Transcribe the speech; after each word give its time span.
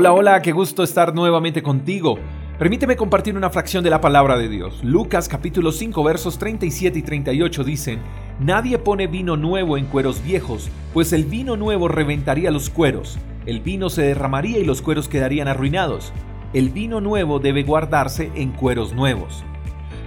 Hola, 0.00 0.12
hola, 0.12 0.42
qué 0.42 0.52
gusto 0.52 0.84
estar 0.84 1.12
nuevamente 1.12 1.60
contigo. 1.60 2.20
Permíteme 2.56 2.94
compartir 2.94 3.36
una 3.36 3.50
fracción 3.50 3.82
de 3.82 3.90
la 3.90 4.00
palabra 4.00 4.38
de 4.38 4.48
Dios. 4.48 4.78
Lucas 4.84 5.28
capítulo 5.28 5.72
5 5.72 6.04
versos 6.04 6.38
37 6.38 7.00
y 7.00 7.02
38 7.02 7.64
dicen, 7.64 7.98
Nadie 8.38 8.78
pone 8.78 9.08
vino 9.08 9.36
nuevo 9.36 9.76
en 9.76 9.86
cueros 9.86 10.22
viejos, 10.22 10.70
pues 10.94 11.12
el 11.12 11.24
vino 11.24 11.56
nuevo 11.56 11.88
reventaría 11.88 12.52
los 12.52 12.70
cueros, 12.70 13.18
el 13.44 13.58
vino 13.58 13.90
se 13.90 14.02
derramaría 14.02 14.60
y 14.60 14.64
los 14.64 14.82
cueros 14.82 15.08
quedarían 15.08 15.48
arruinados. 15.48 16.12
El 16.52 16.70
vino 16.70 17.00
nuevo 17.00 17.40
debe 17.40 17.64
guardarse 17.64 18.30
en 18.36 18.52
cueros 18.52 18.92
nuevos. 18.92 19.42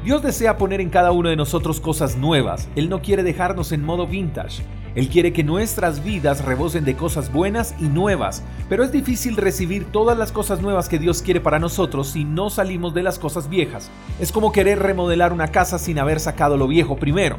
Dios 0.06 0.24
desea 0.24 0.56
poner 0.56 0.80
en 0.80 0.90
cada 0.90 1.12
uno 1.12 1.28
de 1.28 1.36
nosotros 1.36 1.82
cosas 1.82 2.16
nuevas, 2.16 2.70
Él 2.78 2.88
no 2.88 3.02
quiere 3.02 3.24
dejarnos 3.24 3.74
en 3.74 3.84
modo 3.84 4.08
vintage. 4.08 4.64
Él 4.94 5.08
quiere 5.08 5.32
que 5.32 5.44
nuestras 5.44 6.04
vidas 6.04 6.44
rebosen 6.44 6.84
de 6.84 6.96
cosas 6.96 7.32
buenas 7.32 7.76
y 7.80 7.84
nuevas, 7.84 8.44
pero 8.68 8.84
es 8.84 8.92
difícil 8.92 9.38
recibir 9.38 9.86
todas 9.86 10.18
las 10.18 10.32
cosas 10.34 10.62
nuevas 10.62 10.90
que 10.90 11.00
Dios 11.00 11.22
quiere 11.22 11.40
para 11.40 11.60
nosotros 11.60 12.10
si 12.10 12.26
no 12.26 12.50
salimos 12.50 12.94
de 12.94 13.04
las 13.04 13.18
cosas 13.18 13.50
viejas. 13.50 13.90
Es 14.20 14.32
como 14.32 14.52
querer 14.52 14.80
remodelar 14.80 15.32
una 15.32 15.48
casa 15.48 15.80
sin 15.80 15.98
haber 15.98 16.20
sacado 16.20 16.58
lo 16.58 16.68
viejo 16.68 16.98
primero. 16.98 17.38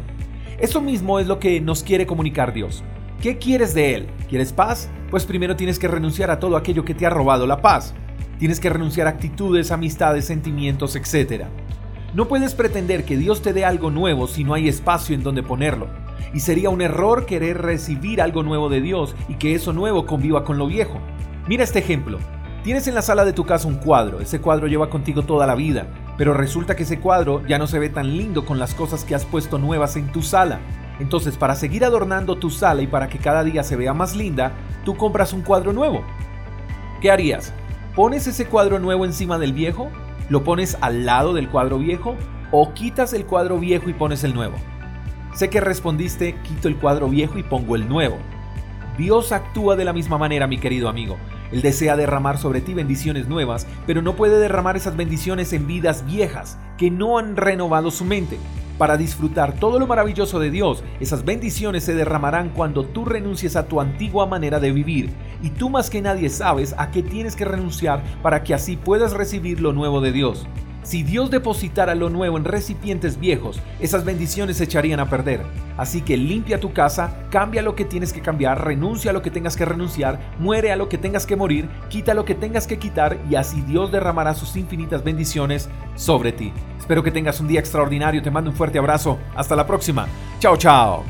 Eso 0.59 0.81
mismo 0.81 1.19
es 1.19 1.27
lo 1.27 1.39
que 1.39 1.61
nos 1.61 1.83
quiere 1.83 2.07
comunicar 2.07 2.55
Dios. 2.55 2.83
¿Qué 3.21 3.37
quieres 3.39 3.75
de 3.75 3.95
Él? 3.95 4.07
¿Quieres 4.29 4.53
paz? 4.53 4.89
Pues 5.11 5.27
primero 5.27 5.55
tienes 5.55 5.79
que 5.79 5.89
renunciar 5.89 6.31
a 6.31 6.41
todo 6.41 6.57
aquello 6.57 6.85
que 6.85 6.95
te 6.95 7.05
ha 7.05 7.11
robado 7.11 7.47
la 7.47 7.61
paz. 7.61 7.95
Tienes 8.39 8.61
que 8.61 8.71
renunciar 8.71 9.07
a 9.07 9.11
actitudes, 9.11 9.71
amistades, 9.71 10.25
sentimientos, 10.25 10.97
etc. 10.97 11.45
No 12.15 12.29
puedes 12.29 12.55
pretender 12.55 13.05
que 13.05 13.17
Dios 13.17 13.43
te 13.43 13.53
dé 13.53 13.65
algo 13.65 13.91
nuevo 13.91 14.27
si 14.27 14.43
no 14.43 14.55
hay 14.55 14.69
espacio 14.69 15.15
en 15.15 15.23
donde 15.23 15.43
ponerlo. 15.43 16.02
Y 16.35 16.41
sería 16.41 16.71
un 16.71 16.81
error 16.81 17.27
querer 17.27 17.61
recibir 17.61 18.23
algo 18.23 18.43
nuevo 18.43 18.69
de 18.69 18.81
Dios 18.81 19.15
y 19.29 19.35
que 19.35 19.55
eso 19.55 19.73
nuevo 19.73 20.07
conviva 20.07 20.45
con 20.45 20.59
lo 20.59 20.67
viejo. 20.67 20.99
Mira 21.47 21.65
este 21.65 21.81
ejemplo. 21.81 22.19
Tienes 22.63 22.87
en 22.87 22.95
la 22.95 23.03
sala 23.03 23.25
de 23.25 23.33
tu 23.33 23.45
casa 23.45 23.67
un 23.67 23.75
cuadro, 23.75 24.21
ese 24.21 24.41
cuadro 24.41 24.69
lleva 24.69 24.89
contigo 24.89 25.23
toda 25.23 25.49
la 25.49 25.57
vida, 25.57 25.89
pero 26.17 26.33
resulta 26.33 26.77
que 26.77 26.85
ese 26.85 27.01
cuadro 27.01 27.45
ya 27.49 27.59
no 27.59 27.67
se 27.67 27.81
ve 27.81 27.89
tan 27.89 28.17
lindo 28.17 28.45
con 28.47 28.61
las 28.61 28.73
cosas 28.73 29.05
que 29.05 29.17
has 29.17 29.25
puesto 29.25 29.59
nuevas 29.59 29.97
en 29.97 30.13
tu 30.13 30.23
sala. 30.23 30.61
Entonces, 31.01 31.37
para 31.37 31.57
seguir 31.57 31.85
adornando 31.85 32.37
tu 32.37 32.51
sala 32.51 32.81
y 32.83 32.87
para 32.87 33.09
que 33.09 33.19
cada 33.19 33.43
día 33.43 33.65
se 33.65 33.75
vea 33.75 33.93
más 33.95 34.15
linda, 34.15 34.53
tú 34.85 34.97
compras 34.97 35.33
un 35.33 35.43
cuadro 35.43 35.73
nuevo. 35.73 36.05
¿Qué 37.01 37.11
harías? 37.11 37.53
¿Pones 37.97 38.29
ese 38.29 38.47
cuadro 38.47 38.79
nuevo 38.79 39.05
encima 39.05 39.39
del 39.39 39.53
viejo? 39.53 39.91
¿Lo 40.29 40.45
pones 40.45 40.79
al 40.81 41.05
lado 41.05 41.35
del 41.35 41.49
cuadro 41.49 41.79
viejo? 41.79 42.15
¿O 42.53 42.73
quitas 42.75 43.13
el 43.13 43.27
cuadro 43.27 43.59
viejo 43.59 43.91
y 43.91 43.93
pones 43.93 44.23
el 44.23 44.35
nuevo? 44.35 44.55
Sé 45.35 45.49
que 45.49 45.63
respondiste, 45.63 46.35
quito 46.43 46.69
el 46.69 46.77
cuadro 46.77 47.09
viejo 47.09 47.39
y 47.39 47.43
pongo 47.43 47.75
el 47.75 47.89
nuevo. 47.89 48.19
Dios 48.99 49.33
actúa 49.33 49.77
de 49.77 49.87
la 49.87 49.95
misma 49.95 50.19
manera, 50.19 50.47
mi 50.47 50.59
querido 50.59 50.91
amigo. 50.91 51.17
Él 51.51 51.63
desea 51.63 51.97
derramar 51.97 52.37
sobre 52.37 52.61
ti 52.61 52.75
bendiciones 52.75 53.29
nuevas, 53.29 53.67
pero 53.87 54.03
no 54.03 54.15
puede 54.15 54.39
derramar 54.39 54.77
esas 54.77 54.95
bendiciones 54.95 55.55
en 55.55 55.67
vidas 55.67 56.05
viejas 56.05 56.59
que 56.77 56.91
no 56.91 57.17
han 57.17 57.37
renovado 57.37 57.91
su 57.91 58.05
mente. 58.05 58.39
Para 58.77 58.99
disfrutar 58.99 59.55
todo 59.55 59.79
lo 59.79 59.87
maravilloso 59.87 60.39
de 60.39 60.51
Dios, 60.51 60.85
esas 61.01 61.25
bendiciones 61.25 61.85
se 61.85 61.95
derramarán 61.95 62.51
cuando 62.51 62.85
tú 62.85 63.07
renuncies 63.07 63.57
a 63.57 63.67
tu 63.67 63.81
antigua 63.81 64.27
manera 64.27 64.61
de 64.61 64.73
vivir. 64.73 65.11
Y 65.43 65.51
tú 65.51 65.71
más 65.71 65.89
que 65.89 66.03
nadie 66.03 66.29
sabes 66.29 66.75
a 66.77 66.91
qué 66.91 67.03
tienes 67.03 67.37
que 67.37 67.47
renunciar 67.47 68.03
para 68.23 68.43
que 68.45 68.53
así 68.53 68.77
puedas 68.77 69.13
recibir 69.13 69.61
lo 69.61 69.73
nuevo 69.73 70.03
de 70.03 70.13
Dios. 70.13 70.47
Si 70.83 71.05
Dios 71.05 71.31
depositara 71.31 71.95
lo 71.95 72.11
nuevo 72.11 72.37
en 72.37 72.45
recipientes 72.45 73.21
viejos, 73.21 73.61
esas 73.79 74.05
bendiciones 74.05 74.57
se 74.57 74.65
echarían 74.65 74.99
a 74.99 75.09
perder. 75.09 75.43
Así 75.77 76.03
que 76.03 76.17
limpia 76.17 76.59
tu 76.59 76.73
casa, 76.73 77.15
cambia 77.31 77.63
lo 77.63 77.77
que 77.77 77.85
tienes 77.85 78.13
que 78.13 78.21
cambiar, 78.21 78.65
renuncia 78.65 79.13
a 79.13 79.15
lo 79.15 79.23
que 79.23 79.31
tengas 79.31 79.57
que 79.57 79.65
renunciar, 79.65 80.19
muere 80.41 80.73
a 80.73 80.77
lo 80.77 80.89
que 80.89 80.99
tengas 80.99 81.25
que 81.25 81.37
morir, 81.37 81.69
quita 81.89 82.15
lo 82.15 82.25
que 82.25 82.35
tengas 82.35 82.67
que 82.67 82.81
quitar 82.81 83.17
y 83.31 83.37
así 83.37 83.61
Dios 83.63 83.93
derramará 83.93 84.35
sus 84.35 84.57
infinitas 84.57 85.05
bendiciones 85.05 85.69
sobre 85.95 86.33
ti. 86.33 86.53
Espero 86.79 87.05
que 87.05 87.13
tengas 87.13 87.39
un 87.39 87.47
día 87.47 87.61
extraordinario, 87.61 88.21
te 88.21 88.31
mando 88.33 88.51
un 88.51 88.57
fuerte 88.57 88.79
abrazo, 88.79 89.19
hasta 89.37 89.55
la 89.55 89.67
próxima. 89.67 90.09
Chao, 90.41 90.57
chao. 90.57 91.05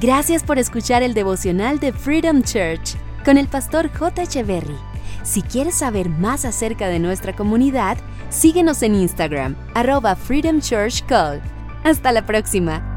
Gracias 0.00 0.42
por 0.42 0.58
escuchar 0.58 1.02
el 1.02 1.12
devocional 1.12 1.78
de 1.78 1.92
Freedom 1.92 2.42
Church 2.42 2.96
con 3.22 3.36
el 3.36 3.48
pastor 3.48 3.90
J. 3.92 4.22
Echeverry. 4.22 4.78
Si 5.22 5.42
quieres 5.42 5.74
saber 5.74 6.08
más 6.08 6.46
acerca 6.46 6.88
de 6.88 6.98
nuestra 6.98 7.36
comunidad, 7.36 7.98
síguenos 8.30 8.82
en 8.82 8.94
Instagram, 8.94 9.56
arroba 9.74 10.16
Freedom 10.16 10.60
Church 10.60 11.04
Call. 11.06 11.40
Hasta 11.84 12.12
la 12.12 12.24
próxima. 12.24 12.89